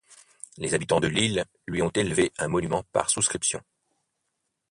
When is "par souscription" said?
2.91-3.61